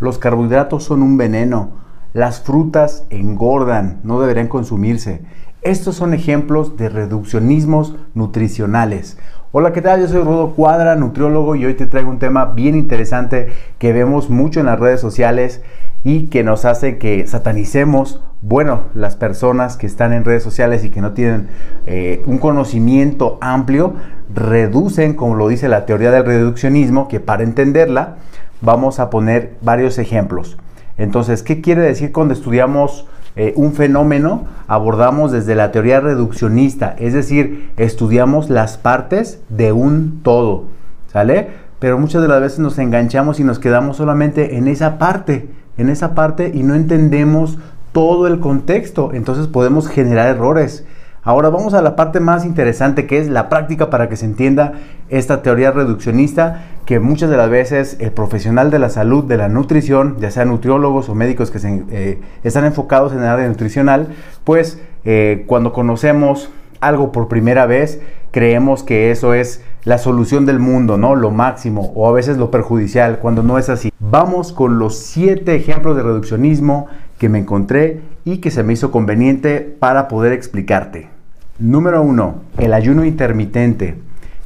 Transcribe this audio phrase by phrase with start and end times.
[0.00, 1.70] Los carbohidratos son un veneno.
[2.12, 5.22] Las frutas engordan, no deberían consumirse.
[5.62, 9.18] Estos son ejemplos de reduccionismos nutricionales.
[9.50, 10.00] Hola, ¿qué tal?
[10.00, 13.48] Yo soy Rodo Cuadra, nutriólogo, y hoy te traigo un tema bien interesante
[13.78, 15.62] que vemos mucho en las redes sociales
[16.04, 20.90] y que nos hace que satanicemos, bueno, las personas que están en redes sociales y
[20.90, 21.48] que no tienen
[21.86, 23.94] eh, un conocimiento amplio,
[24.32, 28.18] reducen, como lo dice la teoría del reduccionismo, que para entenderla
[28.60, 30.56] vamos a poner varios ejemplos.
[30.96, 34.46] Entonces, ¿qué quiere decir cuando estudiamos eh, un fenómeno?
[34.66, 40.64] Abordamos desde la teoría reduccionista, es decir, estudiamos las partes de un todo,
[41.12, 41.48] ¿sale?
[41.78, 45.48] Pero muchas de las veces nos enganchamos y nos quedamos solamente en esa parte
[45.78, 47.56] en esa parte y no entendemos
[47.92, 49.12] todo el contexto.
[49.14, 50.84] Entonces podemos generar errores.
[51.28, 54.72] Ahora vamos a la parte más interesante que es la práctica para que se entienda
[55.10, 59.50] esta teoría reduccionista que muchas de las veces el profesional de la salud, de la
[59.50, 61.58] nutrición, ya sean nutriólogos o médicos que
[61.90, 64.08] eh, están enfocados en el área nutricional,
[64.44, 66.48] pues eh, cuando conocemos
[66.80, 68.00] algo por primera vez,
[68.30, 71.14] creemos que eso es la solución del mundo, ¿no?
[71.14, 73.92] Lo máximo o a veces lo perjudicial, cuando no es así.
[74.00, 76.86] Vamos con los siete ejemplos de reduccionismo
[77.18, 81.17] que me encontré y que se me hizo conveniente para poder explicarte.
[81.58, 83.96] Número uno, el ayuno intermitente.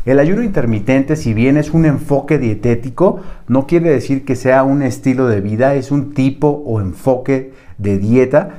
[0.06, 4.80] El ayuno intermitente, si bien es un enfoque dietético, no quiere decir que sea un
[4.80, 8.50] estilo de vida, es un tipo o enfoque de dieta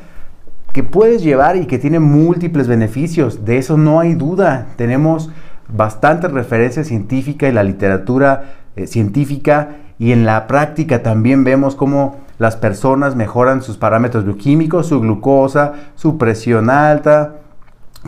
[0.72, 3.44] que puedes llevar y que tiene múltiples beneficios.
[3.44, 4.68] De eso no hay duda.
[4.76, 5.32] Tenemos
[5.68, 12.18] bastante referencia científica y la literatura eh, científica y en la práctica también vemos cómo
[12.38, 17.38] las personas mejoran sus parámetros bioquímicos, su glucosa, su presión alta,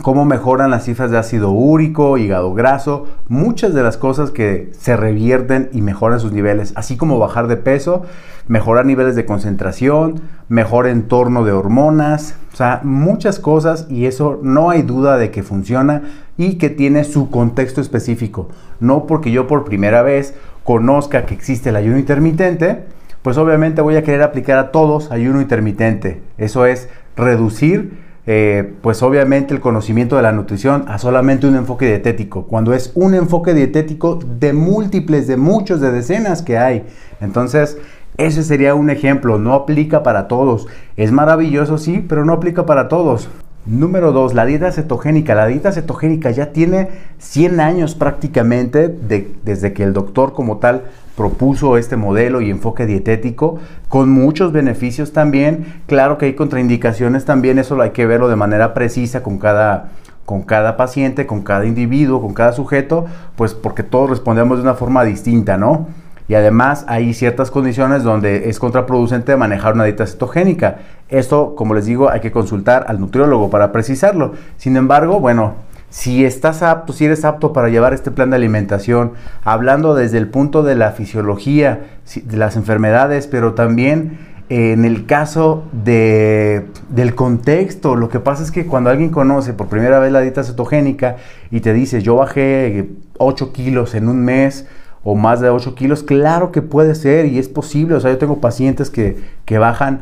[0.02, 4.96] cómo mejoran las cifras de ácido úrico, hígado graso, muchas de las cosas que se
[4.96, 8.02] revierten y mejoran sus niveles, así como bajar de peso,
[8.48, 14.70] mejorar niveles de concentración, mejor entorno de hormonas, o sea, muchas cosas y eso no
[14.70, 16.02] hay duda de que funciona
[16.36, 18.48] y que tiene su contexto específico.
[18.80, 20.34] No porque yo por primera vez
[20.64, 22.84] conozca que existe el ayuno intermitente,
[23.22, 26.22] pues obviamente voy a querer aplicar a todos ayuno intermitente.
[26.38, 31.86] Eso es reducir eh, pues obviamente el conocimiento de la nutrición a solamente un enfoque
[31.86, 36.84] dietético, cuando es un enfoque dietético de múltiples, de muchos, de decenas que hay.
[37.20, 37.78] Entonces,
[38.16, 40.66] ese sería un ejemplo, no aplica para todos.
[40.96, 43.28] Es maravilloso, sí, pero no aplica para todos.
[43.66, 45.34] Número 2, la dieta cetogénica.
[45.34, 46.88] La dieta cetogénica ya tiene
[47.18, 50.84] 100 años prácticamente desde que el doctor como tal
[51.16, 55.82] propuso este modelo y enfoque dietético con muchos beneficios también.
[55.86, 59.90] Claro que hay contraindicaciones también, eso lo hay que verlo de manera precisa con cada
[60.26, 63.06] con cada paciente, con cada individuo, con cada sujeto,
[63.36, 65.86] pues porque todos respondemos de una forma distinta, ¿no?
[66.28, 70.78] Y además hay ciertas condiciones donde es contraproducente manejar una dieta cetogénica.
[71.08, 74.32] Esto, como les digo, hay que consultar al nutriólogo para precisarlo.
[74.56, 75.54] Sin embargo, bueno,
[75.90, 79.12] si estás apto, si eres apto para llevar este plan de alimentación,
[79.44, 85.64] hablando desde el punto de la fisiología, de las enfermedades, pero también en el caso
[85.72, 90.20] de, del contexto, lo que pasa es que cuando alguien conoce por primera vez la
[90.20, 91.16] dieta cetogénica
[91.50, 94.66] y te dice, yo bajé 8 kilos en un mes,
[95.08, 97.94] o más de 8 kilos, claro que puede ser y es posible.
[97.94, 100.00] O sea, yo tengo pacientes que, que bajan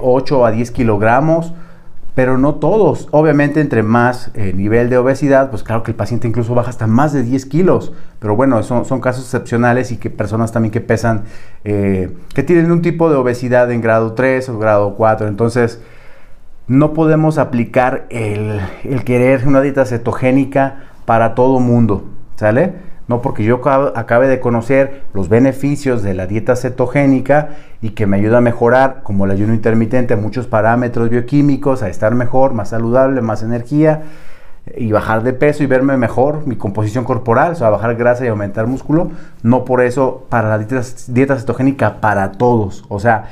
[0.00, 1.52] 8 eh, a 10 kilogramos
[2.14, 3.08] pero no todos.
[3.10, 6.86] Obviamente, entre más eh, nivel de obesidad, pues claro que el paciente incluso baja hasta
[6.86, 7.92] más de 10 kilos.
[8.20, 11.24] Pero bueno, son, son casos excepcionales y que personas también que pesan,
[11.64, 15.26] eh, que tienen un tipo de obesidad en grado 3 o grado 4.
[15.26, 15.80] Entonces,
[16.68, 22.04] no podemos aplicar el, el querer una dieta cetogénica para todo mundo,
[22.36, 22.74] ¿sale?
[23.06, 23.60] No porque yo
[23.94, 27.50] acabe de conocer los beneficios de la dieta cetogénica
[27.82, 32.14] y que me ayuda a mejorar, como el ayuno intermitente, muchos parámetros bioquímicos, a estar
[32.14, 34.02] mejor, más saludable, más energía
[34.76, 38.28] y bajar de peso y verme mejor, mi composición corporal, o sea, bajar grasa y
[38.28, 39.10] aumentar músculo,
[39.42, 43.26] no por eso para la dieta, cetogénica para todos, o sea,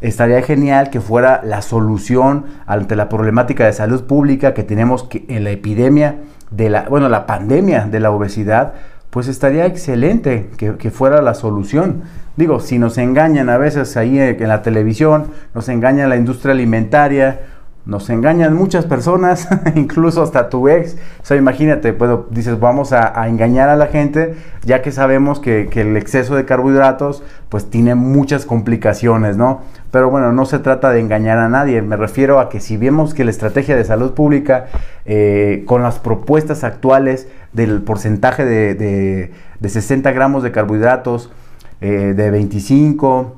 [0.00, 5.26] estaría genial que fuera la solución ante la problemática de salud pública que tenemos que
[5.28, 6.16] en la epidemia
[6.50, 8.72] de la, bueno, la pandemia de la obesidad,
[9.10, 12.02] pues estaría excelente que, fuera la solución.
[12.36, 17.40] Digo, si nos engañan a veces ahí en la televisión, nos engaña la industria alimentaria,
[17.86, 20.94] nos engañan muchas personas, incluso hasta tu ex.
[21.22, 25.68] O sea, imagínate, pues, dices, vamos a, engañar a la gente, ya que sabemos que,
[25.68, 29.62] que, el exceso de carbohidratos, pues tiene muchas complicaciones, ¿no?
[29.90, 33.12] Pero bueno, no se trata de engañar a nadie, me refiero a que si vemos
[33.12, 34.66] que la estrategia de salud pública,
[35.04, 39.32] eh, con las propuestas actuales del porcentaje de,
[39.62, 41.32] 60 gramos de carbohidratos,
[41.80, 43.36] eh, de 25,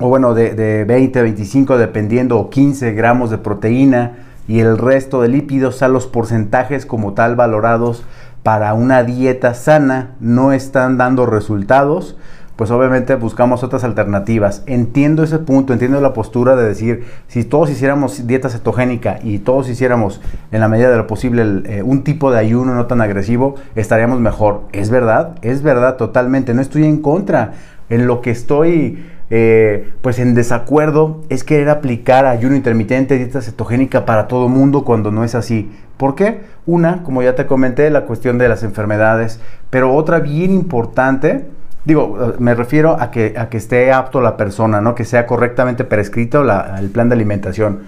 [0.00, 4.18] o bueno, de, de 20, 25, dependiendo, o 15 gramos de proteína
[4.48, 8.04] y el resto de lípidos, a los porcentajes como tal valorados
[8.42, 12.16] para una dieta sana no están dando resultados,
[12.56, 14.62] pues obviamente buscamos otras alternativas.
[14.66, 19.68] Entiendo ese punto, entiendo la postura de decir, si todos hiciéramos dieta cetogénica y todos
[19.68, 20.20] hiciéramos
[20.52, 24.20] en la medida de lo posible eh, un tipo de ayuno no tan agresivo, estaríamos
[24.20, 24.62] mejor.
[24.72, 27.52] Es verdad, es verdad totalmente, no estoy en contra.
[27.90, 28.98] En lo que estoy
[29.30, 35.10] eh, pues en desacuerdo es querer aplicar ayuno intermitente, dieta cetogénica para todo mundo cuando
[35.10, 35.70] no es así.
[35.96, 36.42] ¿Por qué?
[36.66, 39.40] Una, como ya te comenté, la cuestión de las enfermedades,
[39.70, 41.46] pero otra bien importante,
[41.84, 44.94] digo, me refiero a que, a que esté apto la persona, ¿no?
[44.94, 47.82] Que sea correctamente prescrito el plan de alimentación.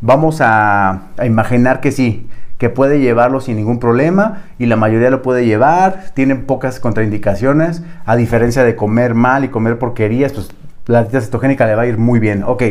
[0.00, 2.28] Vamos a, imaginar que sí,
[2.58, 7.82] que puede llevarlo sin ningún problema y la mayoría lo puede llevar, tienen pocas contraindicaciones,
[8.04, 10.50] a diferencia de comer mal y comer porquerías, pues
[10.86, 12.62] la dieta cetogénica le va a ir muy bien, ok,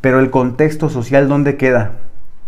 [0.00, 1.92] pero el contexto social, ¿dónde queda?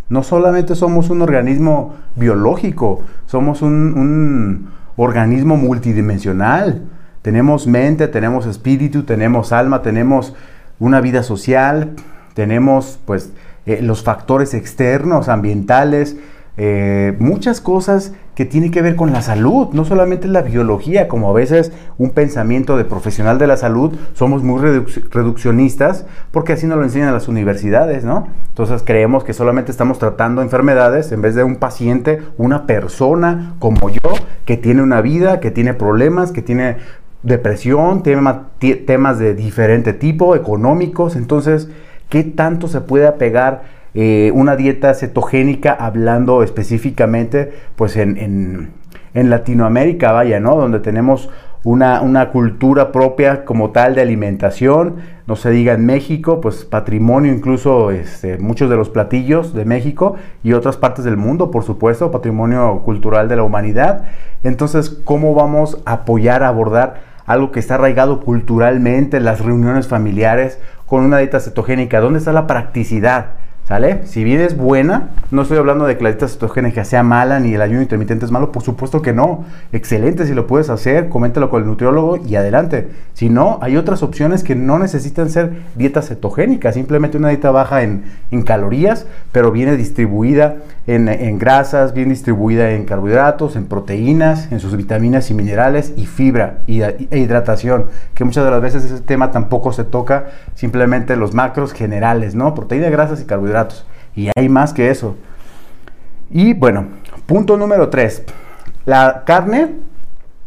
[0.08, 6.82] No solamente somos un organismo biológico, somos un, organismo multidimensional.
[7.26, 10.32] Tenemos mente, tenemos espíritu, tenemos alma, tenemos
[10.78, 11.96] una vida social,
[12.34, 13.32] tenemos pues
[13.66, 16.16] eh, los factores externos, ambientales,
[16.56, 21.28] eh, muchas cosas que tienen que ver con la salud, no solamente la biología, como
[21.28, 24.62] a veces un pensamiento de profesional de la salud, somos muy
[25.10, 28.28] reduccionistas porque así nos lo enseñan las universidades, ¿no?
[28.50, 33.90] Entonces creemos que solamente estamos tratando enfermedades en vez de un paciente, una persona como
[33.90, 34.12] yo,
[34.44, 36.76] que tiene una vida, que tiene problemas, que tiene
[37.26, 41.68] depresión, temas de diferente tipo, económicos, entonces,
[42.08, 43.76] ¿qué tanto se puede apegar?
[43.94, 48.72] Eh, una dieta cetogénica, hablando específicamente, pues en,
[49.14, 50.54] Latinoamérica, vaya, ¿no?
[50.56, 51.30] Donde tenemos
[51.64, 54.96] una, cultura propia como tal de alimentación,
[55.26, 60.16] no se diga en México, pues patrimonio incluso este, muchos de los platillos de México
[60.44, 64.04] y otras partes del mundo, por supuesto, patrimonio cultural de la humanidad.
[64.44, 70.58] Entonces, ¿cómo vamos a apoyar, a abordar algo que está arraigado culturalmente, las reuniones familiares,
[70.86, 72.00] con una dieta cetogénica?
[72.00, 73.32] ¿Dónde está la practicidad?
[73.66, 74.02] ¿Sale?
[74.04, 77.54] Si bien es buena, no estoy hablando de que la dieta cetogénica sea mala ni
[77.54, 79.44] el ayuno intermitente es malo, por supuesto que no.
[79.72, 82.86] Excelente, si lo puedes hacer, coméntalo con el nutriólogo y adelante.
[83.14, 87.82] Si no, hay otras opciones que no necesitan ser dieta cetogénica, simplemente una dieta baja
[87.82, 88.04] en,
[88.44, 95.28] calorías, pero viene distribuida en, grasas, bien distribuida en carbohidratos, en proteínas, en sus vitaminas
[95.32, 99.72] y minerales y fibra y, e hidratación, que muchas de las veces ese tema tampoco
[99.72, 102.54] se toca, simplemente los macros generales, ¿no?
[102.54, 103.55] Proteína, grasas y carbohidratos
[104.14, 105.16] y hay más que eso.
[106.30, 106.86] Y bueno,
[107.26, 108.24] punto número 3.
[108.84, 109.74] La carne,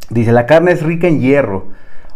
[0.10, 1.68] dice, la carne es rica en hierro.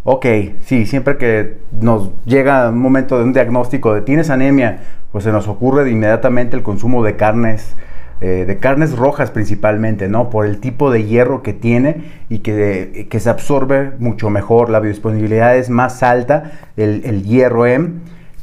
[0.03, 0.25] Ok,
[0.61, 4.81] sí, siempre que nos llega un momento de un diagnóstico de tienes anemia,
[5.11, 7.75] pues se nos ocurre de inmediatamente el consumo de carnes,
[8.19, 10.29] eh, de carnes rojas principalmente, ¿no?
[10.29, 14.81] Por el tipo de hierro que tiene y que, que se absorbe mucho mejor, la
[14.81, 17.91] biodisponibilidad es más alta, el, el hierro M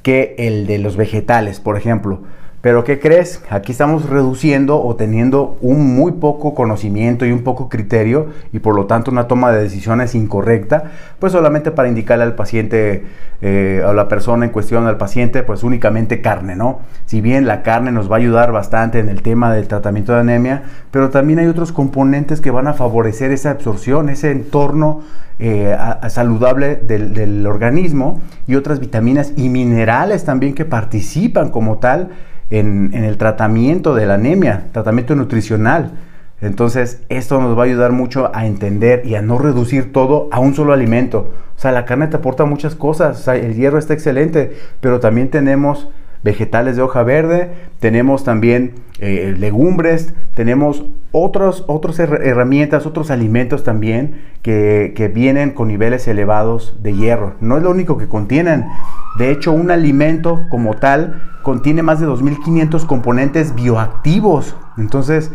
[0.03, 2.21] que el de los vegetales, por ejemplo.
[2.61, 3.43] Pero ¿qué crees?
[3.49, 8.75] Aquí estamos reduciendo o teniendo un muy poco conocimiento y un poco criterio y por
[8.75, 10.85] lo tanto una toma de decisiones incorrecta,
[11.19, 13.07] pues solamente para indicarle al paciente
[13.41, 16.81] eh, a la persona en cuestión, al paciente, pues únicamente carne, ¿no?
[17.07, 20.21] Si bien la carne nos va a ayudar bastante en el tema del tratamiento de
[20.21, 25.01] anemia, pero también hay otros componentes que van a favorecer esa absorción, ese entorno
[25.39, 25.75] eh,
[26.11, 32.11] saludable del, organismo y otras vitaminas y minerales también que participan como tal
[32.51, 35.93] en, el tratamiento de la anemia, tratamiento nutricional.
[36.41, 40.41] Entonces, esto nos va a ayudar mucho a entender y a no reducir todo a
[40.41, 41.33] un solo alimento.
[41.57, 45.89] O sea, la carne te aporta muchas cosas, el hierro está excelente, pero también tenemos
[46.23, 54.23] vegetales de hoja verde, tenemos también eh, legumbres, tenemos otros, otras herramientas, otros alimentos también
[54.43, 57.35] que, vienen con niveles elevados de hierro.
[57.41, 58.67] No es lo único que contienen.
[59.17, 64.57] De hecho, un alimento como tal contiene más de 2.500 componentes bioactivos.
[64.77, 65.33] Entonces,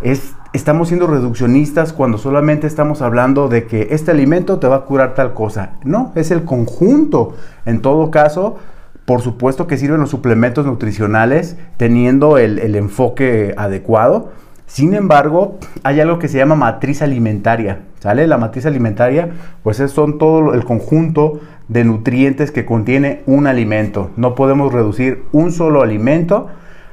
[0.00, 4.84] es, estamos siendo reduccionistas cuando solamente estamos hablando de que este alimento te va a
[4.84, 5.72] curar tal cosa.
[5.84, 7.34] No, es el conjunto.
[7.64, 8.58] En todo caso,
[9.04, 14.32] por supuesto que sirven los suplementos nutricionales teniendo el, enfoque adecuado.
[14.68, 18.26] Sin embargo, hay algo que se llama matriz alimentaria, ¿sale?
[18.26, 19.30] La matriz alimentaria,
[19.64, 24.10] pues es, son todo el conjunto de nutrientes que contiene un alimento.
[24.16, 26.48] No podemos reducir un solo alimento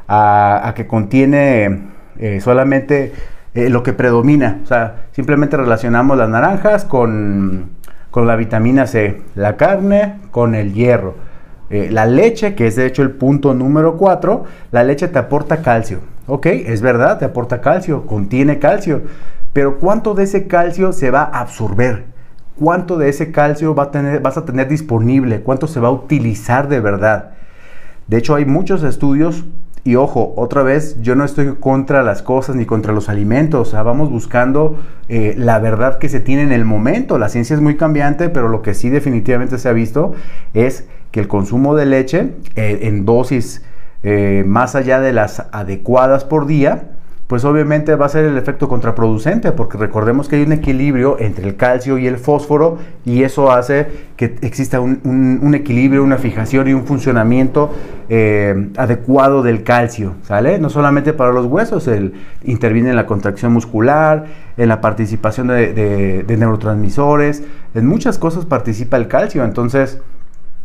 [0.07, 3.13] a, que contiene eh, solamente
[3.53, 4.61] eh, lo que predomina.
[4.63, 7.71] O sea, simplemente relacionamos las naranjas con,
[8.09, 11.15] con la vitamina C, la carne con el hierro
[11.69, 15.61] eh, la leche, que es de hecho el punto número 4, la leche te aporta
[15.61, 15.99] calcio.
[16.27, 19.03] Ok, es verdad, te aporta calcio, contiene calcio.
[19.53, 22.05] Pero ¿cuánto de ese calcio se va a absorber?
[22.59, 25.41] ¿Cuánto de ese calcio va a tener, vas a tener disponible?
[25.41, 27.31] ¿Cuánto se va a utilizar de verdad?
[28.07, 29.45] De hecho, hay muchos estudios
[29.83, 33.67] y ojo, otra vez, yo no estoy contra las cosas ni contra los alimentos.
[33.67, 34.79] O sea, vamos buscando
[35.09, 37.19] eh, la verdad que se tiene en el momento.
[37.19, 40.13] La ciencia es muy cambiante, pero lo que sí definitivamente se ha visto
[40.55, 43.63] es que el consumo de leche eh, en dosis
[44.07, 46.91] eh, más allá de las adecuadas por día,
[47.25, 51.47] pues obviamente va a ser el efecto contraproducente, porque recordemos que hay un equilibrio entre
[51.47, 56.73] el calcio y el fósforo y eso hace que exista un, equilibrio, una fijación y
[56.75, 57.71] un funcionamiento
[58.07, 60.59] eh, adecuado del calcio, ¿sale?
[60.59, 61.89] No solamente para los huesos,
[62.43, 67.43] interviene en la contracción muscular, en la participación de neurotransmisores,
[67.73, 69.99] en muchas cosas participa el calcio, entonces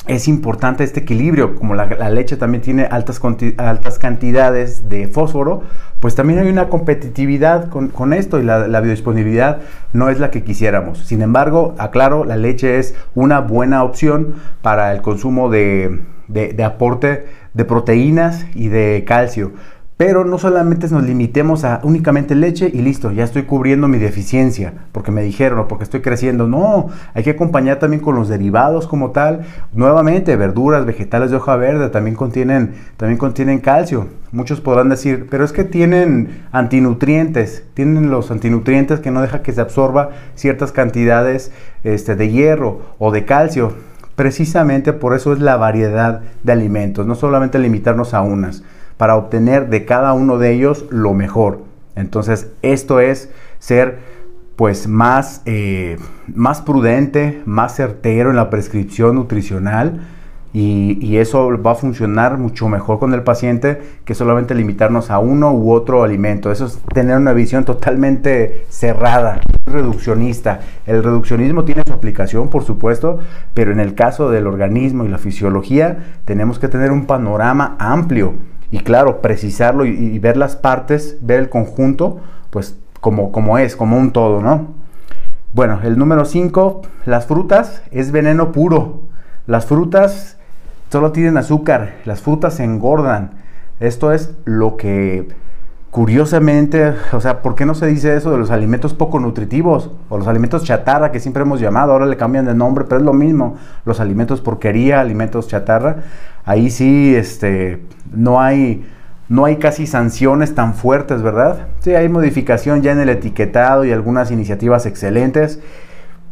[0.07, 3.21] es importante este equilibrio, como la, leche también tiene altas,
[3.59, 5.63] altas, cantidades de fósforo,
[6.01, 9.59] pues también hay una competitividad con, esto y la, biodisponibilidad
[9.93, 10.99] no es la que quisiéramos.
[11.01, 16.01] Sin embargo, aclaro, la leche es una buena opción para el consumo de
[16.65, 19.53] aporte de proteínas y de calcio.
[20.01, 24.73] Pero no solamente nos limitemos a únicamente leche y listo, ya estoy cubriendo mi deficiencia
[24.93, 26.47] porque me dijeron o porque estoy creciendo.
[26.47, 29.43] No, hay que acompañar también con los derivados como tal.
[29.75, 34.07] Nuevamente, verduras, vegetales de hoja verde también contienen, también contienen calcio.
[34.33, 39.53] Muchos podrán decir, pero es que tienen antinutrientes, tienen los antinutrientes que no deja que
[39.53, 41.53] se absorba ciertas cantidades
[41.85, 43.75] este, de hierro o de calcio.
[44.17, 48.63] Precisamente por eso es la variedad de alimentos, no solamente limitarnos a unas
[49.01, 51.63] para obtener de cada uno de ellos lo mejor.
[51.97, 53.99] Entonces, esto es ser
[54.57, 60.03] pues más, eh, más prudente, más certero en la prescripción nutricional
[60.53, 65.55] y, eso va a funcionar mucho mejor con el paciente que solamente limitarnos a uno
[65.55, 66.53] u otro alimento.
[66.53, 70.61] Eso es tener una visión totalmente cerrada, reduccionista.
[70.85, 73.19] El reduccionismo tiene su aplicación, por supuesto,
[73.55, 78.50] pero en el caso del organismo y la fisiología tenemos que tener un panorama amplio
[78.71, 83.97] y claro, precisarlo y, ver las partes, ver el conjunto, pues como, como es, como
[83.97, 84.69] un todo, ¿no?
[85.53, 89.03] Bueno, el número 5, las frutas es veneno puro.
[89.47, 90.37] Las frutas
[90.91, 93.33] solo tienen azúcar, las frutas engordan.
[93.81, 95.29] Esto es lo que
[95.91, 100.19] curiosamente, o sea, ¿por qué no se dice eso de los alimentos poco nutritivos o
[100.19, 101.93] los alimentos chatarra que siempre hemos llamado?
[101.93, 103.57] Ahora le cambian de nombre, pero es lo mismo.
[103.85, 105.97] Los alimentos porquería, alimentos chatarra.
[106.45, 107.83] Ahí sí, este,
[108.13, 108.87] no hay,
[109.29, 111.67] no hay casi sanciones tan fuertes, ¿verdad?
[111.81, 115.61] Sí, hay modificación ya en el etiquetado y algunas iniciativas excelentes,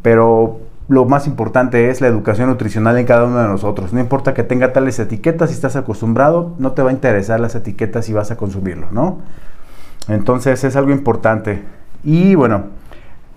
[0.03, 3.93] pero lo más importante es la educación nutricional en cada uno de nosotros.
[3.93, 7.55] No importa que tenga tales etiquetas, si estás acostumbrado, no te va a interesar las
[7.55, 9.19] etiquetas si vas a consumirlo, ¿no?
[10.09, 11.63] Entonces es algo importante.
[12.03, 12.65] Y bueno,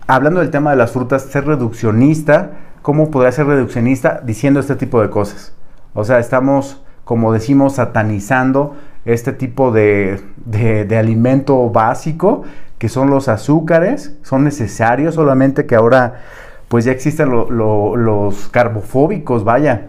[0.07, 5.01] hablando del tema de las frutas, ser reduccionista, ¿cómo podría ser reduccionista diciendo este tipo
[5.01, 5.53] de cosas?
[5.93, 12.43] O sea, estamos, como decimos, satanizando este tipo de, de alimento básico,
[12.77, 16.21] que son los azúcares, son necesarios, solamente que ahora
[16.71, 19.87] pues ya existen los carbofóbicos, vaya.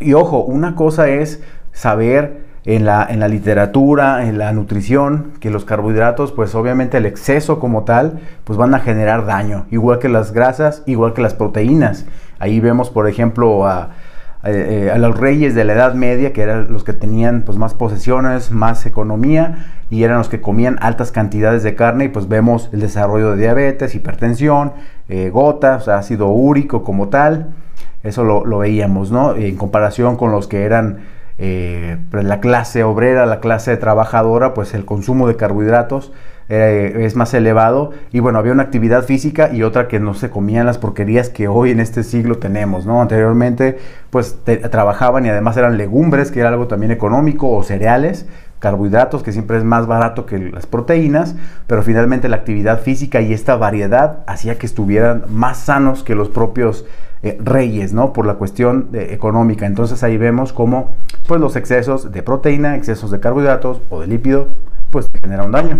[0.00, 1.40] Y ojo, una cosa es
[1.70, 7.06] saber en la, en la, literatura, en la nutrición, que los carbohidratos, pues obviamente el
[7.06, 11.34] exceso como tal, pues van a generar daño, igual que las grasas, igual que las
[11.34, 12.06] proteínas.
[12.40, 13.90] Ahí vemos, por ejemplo, a,
[14.42, 17.74] eh, a los reyes de la Edad Media, que eran los que tenían pues, más
[17.74, 22.70] posesiones, más economía, y eran los que comían altas cantidades de carne, y pues vemos
[22.72, 24.72] el desarrollo de diabetes, hipertensión,
[25.08, 27.50] eh, gotas, ácido úrico como tal,
[28.02, 29.34] eso lo, veíamos, ¿no?
[29.34, 31.00] En comparación con los que eran
[31.36, 36.12] eh, pues, la clase obrera, la clase trabajadora, pues el consumo de carbohidratos
[36.52, 40.30] eh, es más elevado y bueno, había una actividad física y otra que no se
[40.30, 43.00] comían las porquerías que hoy en este siglo tenemos, ¿no?
[43.00, 43.78] Anteriormente
[44.10, 44.36] pues
[44.68, 48.26] trabajaban y además eran legumbres, que era algo también económico, o cereales,
[48.58, 51.36] carbohidratos, que siempre es más barato que las proteínas,
[51.68, 56.30] pero finalmente la actividad física y esta variedad hacía que estuvieran más sanos que los
[56.30, 56.84] propios
[57.22, 58.12] eh, reyes, ¿no?
[58.12, 59.66] Por la cuestión económica.
[59.66, 60.96] Entonces ahí vemos cómo
[61.28, 64.48] pues los excesos de proteína, excesos de carbohidratos o de lípido,
[64.90, 65.78] pues generan un daño.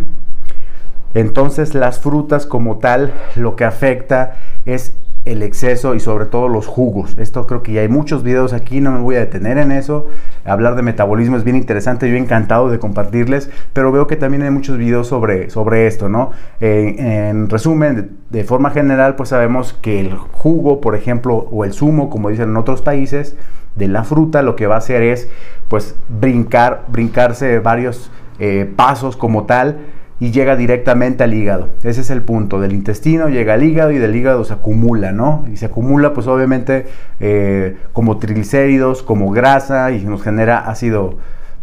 [1.14, 4.95] Entonces las frutas como tal lo que afecta es
[5.26, 7.19] el exceso y sobre todo los jugos.
[7.19, 10.07] Esto creo que ya hay muchos videos aquí, no me voy a detener en eso.
[10.45, 14.50] Hablar de metabolismo es bien interesante, yo encantado de compartirles, pero veo que también hay
[14.50, 16.31] muchos videos sobre, sobre esto, ¿no?
[16.61, 22.09] en resumen, de, forma general, pues sabemos que el jugo, por ejemplo, o el zumo,
[22.09, 23.37] como dicen en otros países,
[23.76, 25.29] de la fruta, lo que va a hacer es
[25.69, 29.79] pues brincar, brincarse varios eh, pasos como tal
[30.20, 31.70] y llega directamente al hígado.
[31.82, 35.46] Ese es el punto, del intestino llega al hígado y del hígado se acumula, ¿no?
[35.50, 36.86] Y se acumula pues obviamente
[37.18, 41.16] eh, como triglicéridos, como grasa y nos genera ácido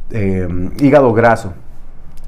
[0.09, 0.47] eh,
[0.79, 1.53] hígado graso.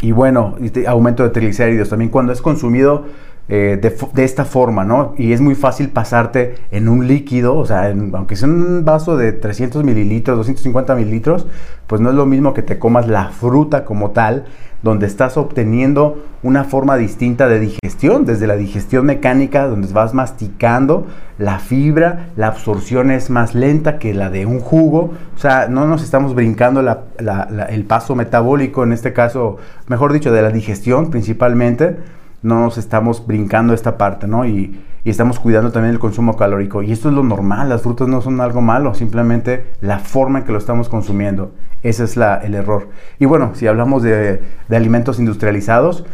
[0.02, 0.56] Y bueno,
[0.88, 3.06] aumento de triglicéridos también cuando es consumido
[3.52, 5.16] eh, de, esta forma, ¿no?
[5.18, 9.32] Y es muy fácil pasarte en un líquido, o sea, aunque sea un vaso de
[9.32, 11.48] 300 mililitros, 250 mililitros,
[11.88, 14.46] pues no es lo mismo que te comas la fruta como tal,
[14.82, 21.06] donde estás obteniendo una forma distinta de digestión, desde la digestión mecánica, donde vas masticando
[21.38, 25.86] la fibra, la absorción es más lenta que la de un jugo, o sea, no
[25.86, 29.58] nos estamos brincando el paso metabólico, en este caso,
[29.88, 31.98] mejor dicho, de la digestión principalmente,
[32.42, 34.46] no nos estamos brincando esta parte, ¿no?
[34.46, 36.84] Y, estamos cuidando también el consumo calórico.
[36.84, 40.46] Y esto es lo normal, las frutas no son algo malo, simplemente la forma en
[40.46, 41.52] que lo estamos consumiendo.
[41.84, 42.90] Ese es la, el error.
[43.20, 46.06] Y bueno, si hablamos de, alimentos industrializados,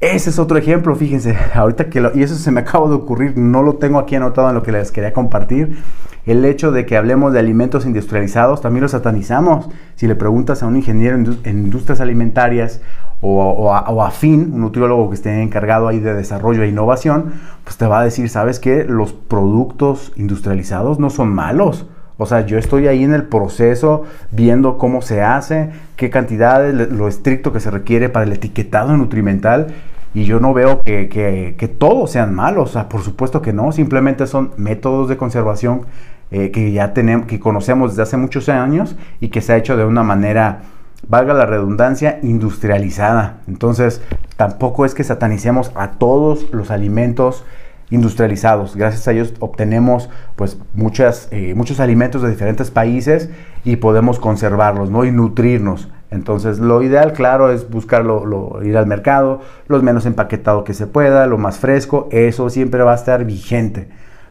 [0.00, 3.62] ese es otro ejemplo, fíjense, ahorita que y eso se me acaba de ocurrir, no
[3.62, 5.78] lo tengo aquí anotado en lo que les quería compartir.
[6.24, 9.68] El hecho de que hablemos de alimentos industrializados también lo satanizamos.
[9.96, 12.80] Si le preguntas a un ingeniero en industrias alimentarias
[13.20, 17.32] o, a, afín, un nutriólogo que esté encargado ahí de desarrollo e innovación,
[17.64, 18.84] pues te va a decir, ¿sabes qué?
[18.84, 21.86] Los productos industrializados no son malos.
[22.18, 27.08] O sea, yo estoy ahí en el proceso viendo cómo se hace, qué cantidades, lo
[27.08, 29.68] estricto que se requiere para el etiquetado nutrimental.
[30.14, 32.70] Y yo no veo que, que, todos sean malos.
[32.70, 33.72] O sea, por supuesto que no.
[33.72, 35.86] Simplemente son métodos de conservación
[36.30, 39.76] eh, que ya tenemos, que conocemos desde hace muchos años y que se ha hecho
[39.76, 40.62] de una manera
[41.08, 43.40] valga la redundancia, industrializada.
[43.48, 44.02] Entonces,
[44.36, 47.44] tampoco es que satanicemos a todos los alimentos
[47.92, 48.74] industrializados.
[48.74, 53.30] Gracias a ellos obtenemos pues muchas, eh, muchos alimentos de diferentes países
[53.64, 55.04] y podemos conservarlos ¿no?
[55.04, 55.88] y nutrirnos.
[56.10, 61.26] Entonces lo ideal, claro, es buscarlo, ir al mercado, lo menos empaquetado que se pueda,
[61.26, 63.88] lo más fresco, eso siempre va a estar vigente.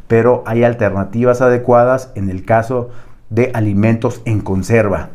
[0.07, 2.89] Pero hay alternativas adecuadas en el caso
[3.29, 5.09] de alimentos en conserva.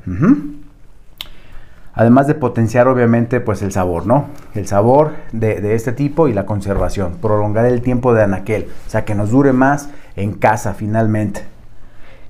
[1.96, 4.26] Además de potenciar obviamente pues el sabor, ¿no?
[4.54, 9.06] El sabor de, este tipo y la conservación, prolongar el tiempo de anaquel, o sea
[9.06, 11.40] que nos dure más en casa finalmente.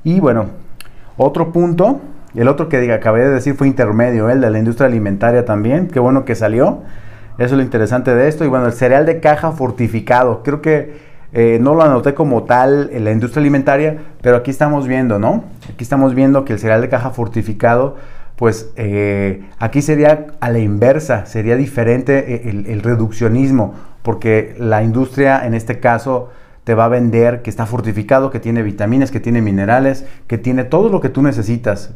[0.05, 0.47] Y bueno,
[1.17, 2.01] otro punto,
[2.37, 5.99] el otro que acabé de decir fue intermedio, el de la industria alimentaria también, qué
[5.99, 6.83] bueno que salió.
[7.37, 8.45] Eso es lo interesante de esto.
[8.45, 10.95] Y bueno, el cereal de caja fortificado, creo que
[11.33, 15.45] eh, no lo anoté como tal en la industria alimentaria, pero aquí estamos viendo, ¿no?
[15.71, 17.97] Aquí estamos viendo que el cereal de caja fortificado
[18.37, 25.45] pues eh, aquí sería a la inversa, sería diferente eh, el, reduccionismo, porque la industria
[25.47, 26.31] en este caso
[26.65, 30.65] te va a vender que está fortificado, que tiene vitaminas, que tiene minerales, que tiene
[30.65, 31.93] todo lo que tú necesitas,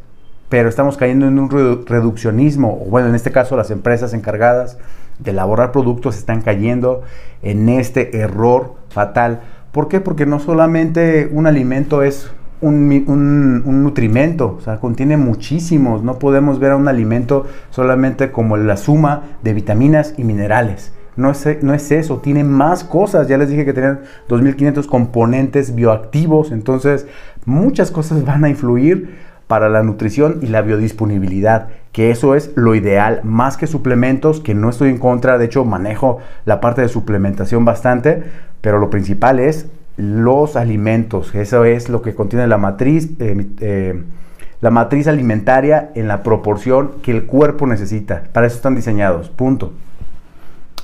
[0.48, 1.50] pero estamos cayendo en un
[1.87, 4.79] reduccionismo, o bueno, en este caso las empresas encargadas
[5.18, 7.03] de elaborar productos están cayendo
[7.42, 9.40] en este error fatal.
[9.70, 10.00] ¿Por qué?
[10.00, 16.03] Porque no solamente un alimento es un, nutrimento, o sea, contiene muchísimos.
[16.03, 20.92] No podemos ver a un alimento solamente como la suma de vitaminas y minerales.
[21.16, 23.29] No es, no es eso, tiene más cosas.
[23.29, 27.07] Ya les dije que tenían 2500 componentes bioactivos, entonces
[27.44, 32.77] muchas cosas van a influir para la nutrición y la biodisponibilidad, que eso es lo
[32.77, 36.88] ideal, más que suplementos, que no estoy en contra, de hecho manejo la parte de
[36.88, 38.23] suplementación bastante,
[38.61, 39.66] pero lo principal es
[40.01, 41.35] los alimentos.
[41.35, 44.03] Eso es lo que contiene la matriz, eh, eh,
[44.61, 48.25] la matriz alimentaria en la proporción que el cuerpo necesita.
[48.33, 49.29] Para eso están diseñados.
[49.29, 49.73] Punto.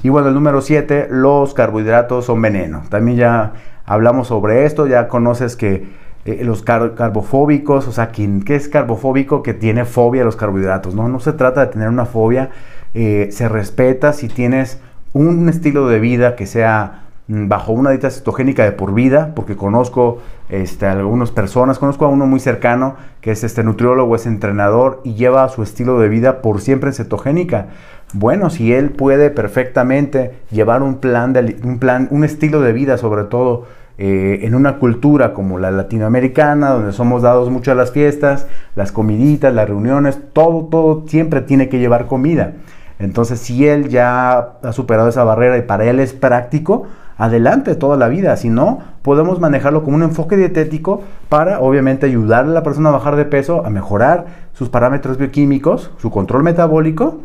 [0.03, 2.83] Y bueno, el número 7, los carbohidratos son veneno.
[2.91, 3.53] También ya
[3.87, 5.89] hablamos sobre esto, ya conoces que
[6.27, 9.43] eh, los carbofóbicos, o sea, ¿quién, ¿qué es carbofóbico?
[9.43, 10.95] Que tiene fobia a los carbohidratos.
[10.95, 12.51] No, no se trata de tener una fobia,
[12.93, 14.81] se respeta si tienes
[15.13, 20.19] un estilo de vida que sea bajo una dieta cetogénica de por vida, porque conozco
[20.49, 25.15] este, algunas personas, conozco a uno muy cercano que es este nutriólogo, es entrenador y
[25.15, 27.69] lleva su estilo de vida por siempre en cetogénica.
[28.13, 32.97] Bueno, si él puede perfectamente llevar un plan, de, un, plan un estilo de vida
[32.99, 33.65] sobre todo
[33.99, 38.93] eh, en una cultura como la latinoamericana, donde somos dados mucho a las fiestas, las
[38.93, 42.53] comiditas, las reuniones, todo, todo siempre tiene que llevar comida.
[42.99, 46.87] Entonces, si él ya ha superado esa barrera y para él es práctico,
[47.17, 48.37] adelante toda la vida.
[48.37, 52.93] Si no, podemos manejarlo como un enfoque dietético para obviamente ayudarle a la persona a
[52.93, 57.21] bajar de peso, a mejorar sus parámetros bioquímicos, su control metabólico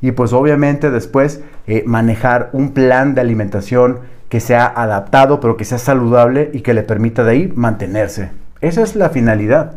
[0.00, 5.64] y pues obviamente después eh, manejar un plan de alimentación que sea adaptado pero que
[5.64, 8.30] sea saludable y que le permita de ahí mantenerse.
[8.60, 9.72] Esa es la finalidad.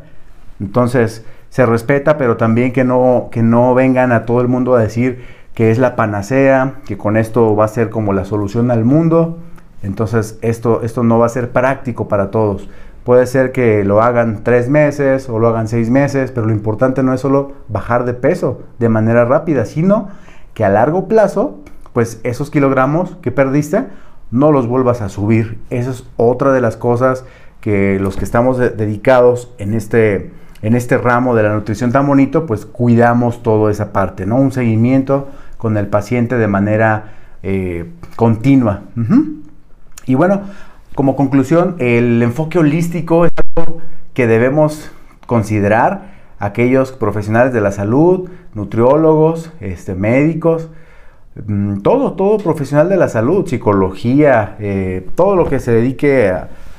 [0.59, 4.81] Entonces, se respeta, pero también que no, que no vengan a todo el mundo a
[4.81, 8.85] decir que es la panacea, que con esto va a ser como la solución al
[8.85, 9.39] mundo.
[9.83, 12.69] Entonces, esto, esto no va a ser práctico para todos.
[13.03, 17.01] Puede ser que lo hagan tres meses o lo hagan seis meses, pero lo importante
[17.01, 20.09] no es solo bajar de peso de manera rápida, sino
[20.53, 21.57] que a largo plazo,
[21.93, 23.85] pues esos kilogramos que perdiste,
[24.31, 25.59] no los vuelvas a subir.
[25.69, 27.25] Esa es otra de las cosas
[27.61, 32.45] que los que estamos dedicados en este, en este ramo de la nutrición tan bonito,
[32.45, 34.35] pues cuidamos toda esa parte, ¿no?
[34.35, 37.13] Un seguimiento con el paciente de manera
[37.43, 38.81] eh, continua.
[40.09, 40.41] Y bueno,
[40.95, 43.77] como conclusión, el enfoque holístico es algo
[44.15, 44.89] que debemos
[45.27, 50.71] considerar aquellos profesionales de la salud, nutriólogos, este, médicos,
[51.45, 56.33] mm, todo, todo profesional de la salud, psicología, eh, todo lo que se dedique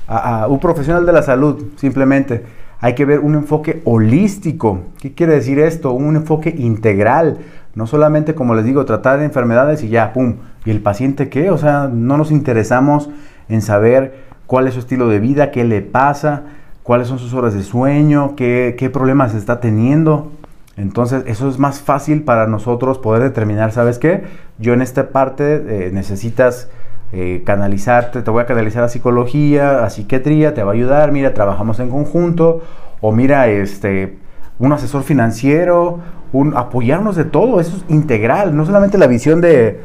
[0.08, 2.42] a, un profesional de la salud, simplemente.
[2.80, 4.80] Hay que ver un enfoque holístico.
[5.00, 5.92] ¿Qué quiere decir esto?
[5.92, 7.38] Un enfoque integral.
[7.74, 10.36] No solamente, como les digo, tratar de enfermedades y ya, ¡pum!
[10.64, 11.50] ¿Y el paciente qué?
[11.50, 13.08] O sea, no nos interesamos
[13.48, 16.42] en saber cuál es su estilo de vida, qué le pasa,
[16.82, 20.32] cuáles son sus horas de sueño, qué, qué problemas está teniendo.
[20.76, 24.24] Entonces, eso es más fácil para nosotros poder determinar, ¿sabes qué?
[24.58, 26.68] Yo en esta parte eh, necesitas
[27.12, 31.34] eh, canalizarte, te voy a canalizar a psicología, a psiquiatría, te va a ayudar, mira,
[31.34, 32.62] trabajamos en conjunto,
[33.00, 34.18] o mira, este,
[34.60, 35.98] un asesor financiero,
[36.32, 39.80] un, apoyarnos de todo, eso es integral, no solamente la visión de,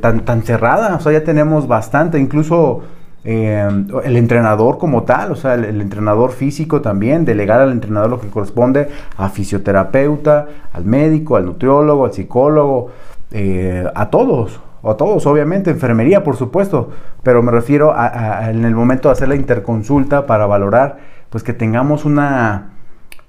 [0.00, 2.82] tan cerrada, o sea, ya tenemos bastante, incluso
[3.24, 3.68] eh,
[4.04, 8.28] el entrenador como tal, o sea, el, entrenador físico también, delegar al entrenador lo que
[8.28, 12.90] corresponde a fisioterapeuta, al médico, al nutriólogo, al psicólogo,
[13.32, 16.90] eh, a todos, a todos, obviamente, enfermería, por supuesto,
[17.24, 20.98] pero me refiero a, en el momento de hacer la interconsulta para valorar,
[21.30, 22.73] pues que tengamos una,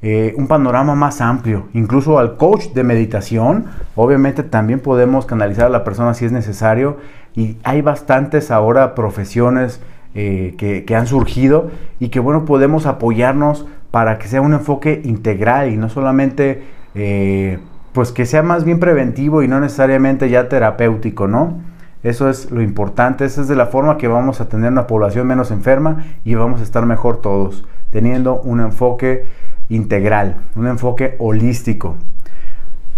[0.01, 1.67] eh, un panorama más amplio.
[1.73, 6.97] Incluso al coach de meditación, obviamente también podemos canalizar a la persona si es necesario.
[7.36, 9.81] Y hay bastantes ahora profesiones
[10.17, 15.73] eh, que, han surgido y que bueno, podemos apoyarnos para que sea un enfoque integral
[15.73, 17.60] y no solamente, eh,
[17.91, 21.60] pues que sea más bien preventivo y no necesariamente ya terapéutico, ¿no?
[22.01, 25.27] Eso es lo importante, esa es de la forma que vamos a tener una población
[25.27, 29.25] menos enferma y vamos a estar mejor todos, teniendo un enfoque
[29.69, 31.95] integral, un enfoque holístico.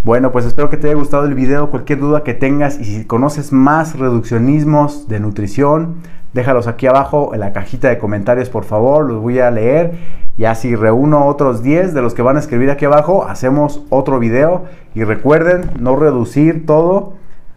[0.04, 1.70] Bueno, pues espero que te haya gustado el video.
[1.70, 5.96] Cualquier duda que tengas y si conoces más reduccionismos de nutrición,
[6.34, 9.06] déjalos aquí abajo en la cajita de comentarios, por favor.
[9.06, 9.96] Los voy a leer.
[10.38, 14.20] Y así reúno otros 10 de los que van a escribir aquí abajo, hacemos otro
[14.20, 14.66] video.
[14.94, 17.14] Y recuerden no reducir todo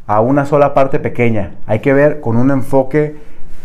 [0.06, 1.52] a una sola parte pequeña.
[1.66, 3.16] Hay que ver con un enfoque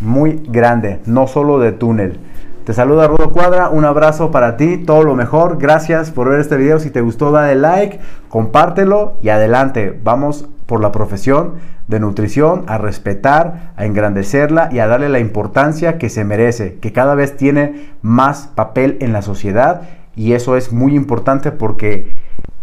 [0.02, 2.20] muy grande, no solo de túnel.
[2.66, 5.60] Te saluda Rudo Cuadra, un abrazo para ti, todo lo mejor.
[5.60, 6.80] Gracias por ver este video.
[6.80, 10.00] Si te gustó, dale like, compártelo y adelante.
[10.04, 11.54] Vamos por la profesión
[11.88, 16.92] de nutrición, a respetar, a engrandecerla y a darle la importancia que se merece, que
[16.92, 19.84] cada vez tiene más papel en la sociedad
[20.16, 22.16] y eso es muy importante porque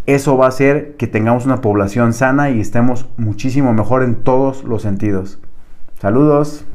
[0.07, 4.65] eso va a hacer que tengamos una población sana y estemos muchísimo mejor en todos
[4.65, 5.39] los sentidos.
[6.01, 6.67] Saludos.